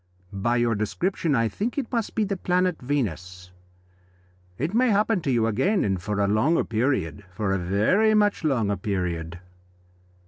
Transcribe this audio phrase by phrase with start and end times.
[0.33, 3.51] By your description I think it must be the planet Venus.
[4.57, 8.43] It may happen to you again, and for a longer period for a very much
[8.43, 9.37] longer period."